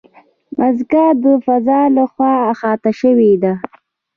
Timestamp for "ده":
3.43-3.53